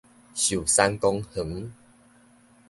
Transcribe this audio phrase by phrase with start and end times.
[0.35, 1.73] 壽山公園